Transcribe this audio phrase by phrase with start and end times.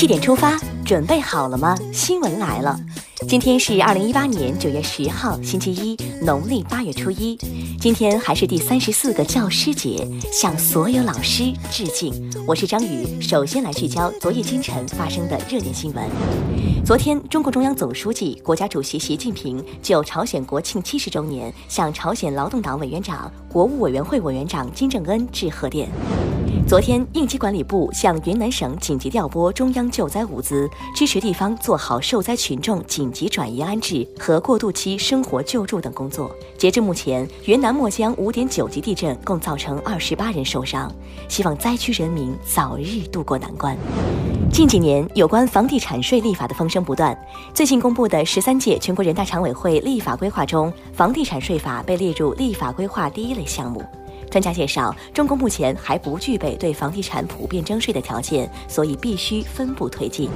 [0.00, 1.76] 七点出发，准备好了吗？
[1.92, 2.74] 新闻来了。
[3.28, 7.36] 今天是二零一八年九月十号，星期一，农历八月初一。
[7.78, 12.14] 今天还是第三十四个教师节，向所有老师致敬。
[12.46, 16.02] 我是张宇，首先来聚焦昨夜今晨发生的热点新闻。
[16.82, 25.90] 昨天，中共中央总书记、国家主席习近平就朝鲜国庆七十周年，向朝鲜劳动党委员长、国务委员会委员长金正恩致贺电。
[26.66, 36.30] 昨天，应急管理部向云南省紧急调拨中央救灾物资，支持地方做好受灾群众紧急转移安置和过渡期生活救助等工作。
[36.56, 40.92] 截至目前，云南墨江五点九级地震共造成二十八人受伤，
[41.28, 43.76] 希望灾区人民早日渡过难关。
[44.52, 47.16] 近几年，有关房地产税立法的风声不断。
[47.52, 53.82] 最近公布的十三届全国人大常委会立法规划中，房地产税法被列入立法规划第一类项目。
[54.30, 60.30] 专家介绍，中国目前还不具备对房地产普遍征税的条件，所以必须分步推进。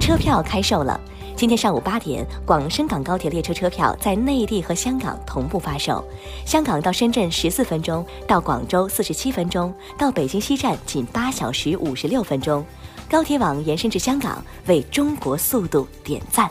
[0.00, 1.00] 车票开售了，
[1.36, 6.04] 今天上午八点，广深港高铁列车车票在内地和香港同步发售。
[6.44, 12.64] 香港到深圳十四分钟，到广州四十七分钟，到北京西站仅八小时五十六分钟。
[13.08, 16.50] 高铁网延伸至香港，为中国速度点赞。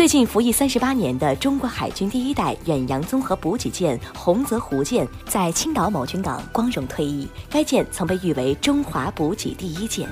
[0.00, 7.28] 最近服役三十八年的中国海军第一代远洋综合补给舰“洪泽湖舰”在青岛某军港光荣退役。
[7.50, 10.08] 该舰曾被誉为中华补给第一舰。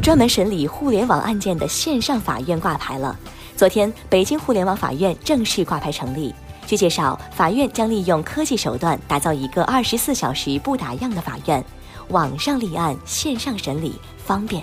[0.00, 3.18] 专门审理互联网案件的线上法院挂牌了。
[3.56, 6.32] 昨天，北京互联网法院正式挂牌成立。
[6.64, 11.64] 据介绍，法院将利用科技手段打造一个二十四小时不打烊的法院，
[12.10, 14.62] 网上立案，线上审理，方便。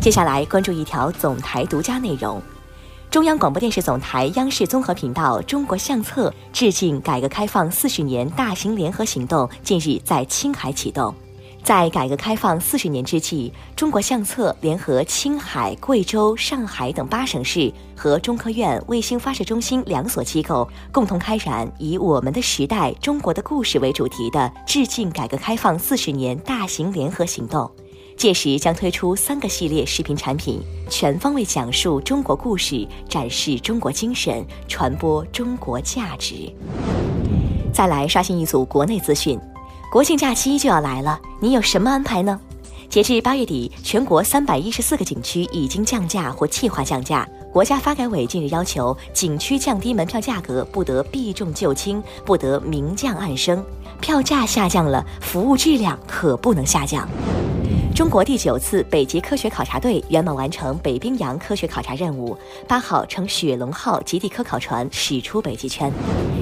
[0.00, 2.40] 接下来关注一条总台独家内容。
[3.14, 11.14] 中央广播电视总台央视综合频道《中国相册》致敬改革开放四十年大型联合行动近日在青海启动。
[11.62, 27.70] 在改革开放四十年之际，中国相册联合青海、贵州、上海等八省市和中科院卫星发射中心两所机构，共同开展以“我们的时代，中国的故事”为主题的致敬改革开放四十年大型联合行动。
[28.16, 36.50] 届时将推出三个系列视频产品，全方位讲述中国故事，展示中国精神，传播中国价值。
[37.72, 39.38] 再来刷新一组国内资讯，
[39.90, 42.40] 国庆假期就要来了，你有什么安排呢？
[42.88, 47.28] 截至八月底，全国三百一十四个景区已经降价或计划降价。
[47.52, 53.64] 国家发改委近日要求，景区降低门票价格不得避重就轻，不得明降暗升。
[54.00, 57.08] 票价下降了，服务质量可不能下降。
[57.94, 62.36] 中国第九次北极科学考察队圆满完成北冰洋科学考察任务。
[62.66, 65.92] 八号乘雪龙号极地科考船驶出北极圈。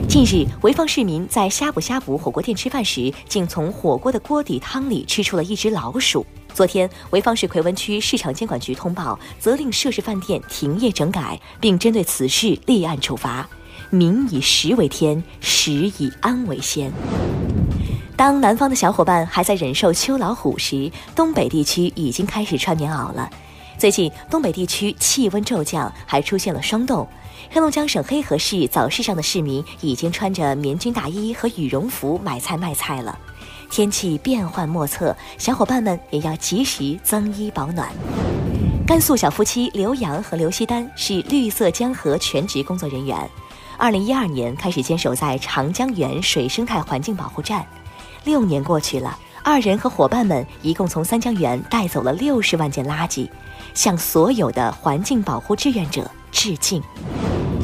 [0.09, 6.25] 近日，潍坊市民在呷哺呷哺火锅店吃饭时，竟从火锅的锅底汤里吃出了一只老鼠。
[6.55, 13.47] 昨天，潍坊市奎文区市场监管局通报，责令涉事饭店停业整改，并针对此事立案处罚。
[13.91, 16.91] 民以食为天，食以安为先。
[18.23, 23.29] 当南方的小伙伴还在忍受秋老虎时，东北地区已经开始穿棉袄了。
[23.77, 27.05] 最近，东北地区气温骤降，还出现了霜冻。
[27.51, 33.19] 黑龙江省黑河市早市上的市民已经穿着棉军大衣和羽绒服买菜卖菜了。
[33.69, 37.91] 天气变幻莫测，小伙伴们也要及时增衣保暖。
[38.87, 43.19] 甘肃小夫妻刘洋和刘西丹是绿色江河全职工作人员，
[43.77, 47.67] 二零一二年开始坚守在长江源水生态环境保护站。
[48.25, 53.29] 六年过去了，二人和伙伴们一共从三江源带走了六十万件垃圾，
[53.75, 56.83] 向所有的环境保护志愿者致敬。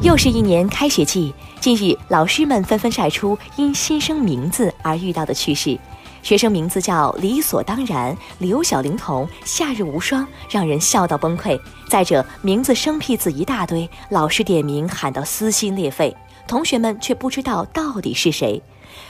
[0.03, 5.79] 又是一年开学季，近日老师们纷纷晒出因新生名字而遇到的趣事。
[6.23, 11.59] 学生名字叫理所当然、刘小龄童、夏日无双，让人笑到崩溃。
[11.89, 16.15] 再者，名字生僻字一大堆，老师点名喊到撕心裂肺，
[16.47, 18.61] 同学们却不知道到底是谁。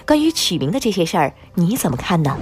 [0.07, 2.37] 关于取名的这些事儿，你怎么看呢？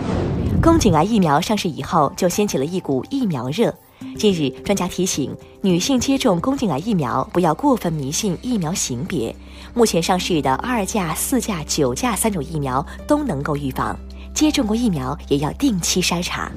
[0.62, 3.72] 宫颈癌疫苗上市以后，就掀起了一股疫苗热。
[4.18, 9.34] 近日，专家提醒女性接种宫颈癌疫苗，不要过分迷信疫苗型别。
[9.74, 13.96] 目前上市的二价、四价、九价三种疫苗都能够预防，
[14.36, 16.52] 接种过疫苗也要定期筛查。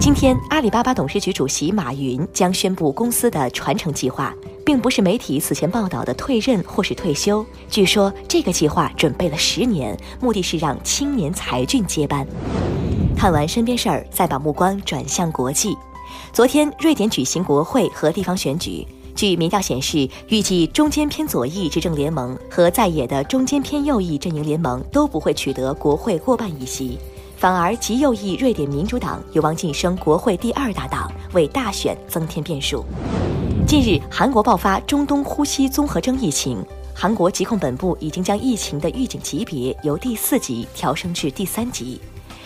[0.00, 4.34] 今天，阿里巴巴董事局主席马云将宣布公司的传承计划。
[4.66, 7.44] 并不是媒体此前报道的退任或是退休。
[7.68, 12.26] 据说这个计划准备了十年，目的是让青年才俊接班。
[13.14, 15.76] 看完身边事儿，再把目光转向国际。
[16.32, 18.86] 昨天，瑞典举行国会和地方选举。
[19.14, 26.98] 据民调显示，预计中间偏左翼执政联盟和在野的中间偏右翼阵营联盟都不会取得国会过半议席，
[27.36, 32.84] 反而极右翼瑞典民主党有望晋升国会第二大党，为大选增添变数。
[33.68, 36.58] 近日，韩国爆发中东呼吸综合征疫情，
[36.92, 42.00] 韩国疾控本部已经将疫情的预警级别由第四级调升至第三级。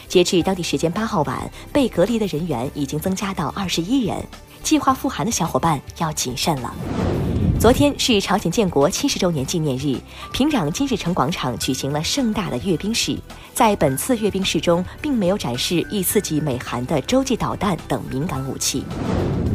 [0.07, 4.17] 截至当地时间八号晚，被隔离的人员已经增加到二十一人。
[4.63, 6.75] 计划赴韩的小伙伴要谨慎了。
[7.61, 9.99] 昨天是朝鲜建国七十周年纪念日，
[10.33, 13.19] 平壤金日成广场举行了盛大的阅兵式。
[13.53, 18.85] 在本次阅兵式中，并没有展示易刺激美韩的洲际导弹等敏感武器。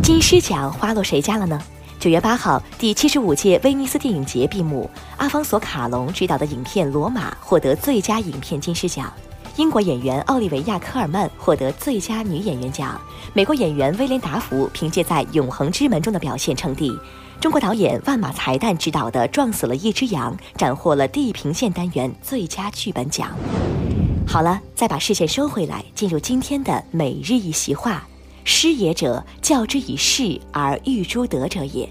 [0.01, 1.61] 金狮奖花落谁家了呢？
[1.97, 9.09] 九月八号，第七十五届威尼斯电影节闭幕，阿方索卡隆执导的影片《罗马》获得最佳影片金狮奖。
[9.55, 12.99] 英国演员奥利维亚·科尔曼获得最佳女演员奖，
[13.33, 16.91] 美国演员威廉·达福凭借在《永恒之门》中的表现称帝，
[17.39, 23.29] 中国导演万马才旦执导的《撞死了一只羊》斩获了地平线单元最佳剧本奖。
[24.25, 28.07] 好了，再把视线收回来，进入今天的每日一席话
[28.43, 31.87] ：“师也者，教之以事而育诸德者也。”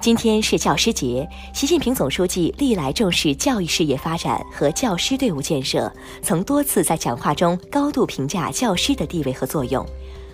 [0.00, 5.92] 今天是教师节，习近平总书记历来重视教育事业发展和教师队伍建设，
[6.22, 9.84] 曾多次在讲话中高度评价教师的地位和作用。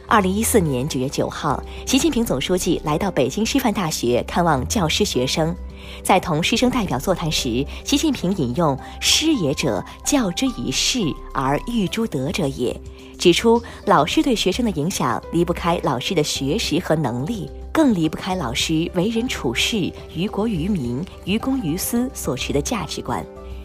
[0.09, 5.55] 二零一四年九月九号，习近平总书记来到北京师范大学看望教师学生，
[6.03, 10.99] 在同师生代表座谈时，习近平引用“师也者，教之以事
[11.33, 12.79] 而育诸德者也”，
[13.17, 17.49] 指出老师对学生的影响离不开老师的学识和能力。
[17.73, 23.25] 更离不开老师为人处事、于国于民、于公于私所持的价值观。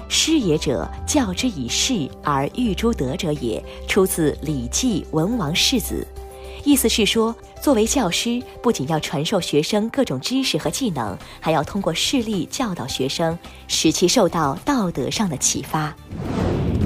[0.10, 6.08] 师也者，教之以事而育诸德者也，出自《礼记·文王世子》。
[6.64, 13.38] 意思是说，作为教师，不仅要传授学生各种知识和技能，还要通过事例教导学生，
[13.68, 15.94] 使其受到道德上的启发。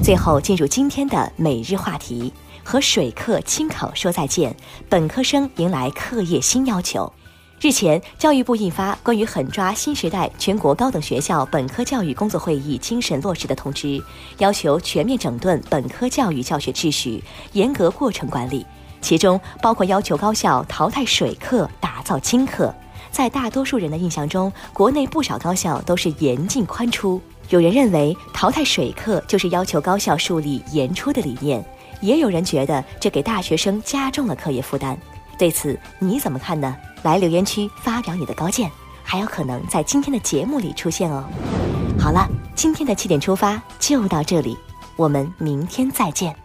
[0.02, 2.32] 最后，进入今天的每日话题。
[2.64, 4.54] 和水课清考说再见，
[4.88, 7.12] 本科生迎来课业新要求。
[7.60, 14.02] 日前，教育部印发关于狠抓新时代全国高等学校本科教育工作会议精神落实的通知，
[14.38, 17.22] 要求全面整顿本科教育教学秩序，
[17.52, 18.66] 严格过程管理。
[19.00, 22.74] 其中包括要求高校淘汰水课，打造精课。
[23.10, 27.20] 在大多数人的印象中，国内不少高校都是严进宽出。
[27.50, 31.64] 有人认为，淘汰水课就是要求高校树立严出的理念。
[32.02, 34.94] 也有人觉得这给大学生加重了课业负担，
[35.38, 36.76] 对此你怎么看呢？
[37.02, 38.70] 来留言区发表你的高见，
[39.02, 41.24] 还有可能在今天的节目里出现哦。
[41.98, 44.58] 好了，今天的七点出发就到这里，
[44.96, 46.41] 我们明天再见。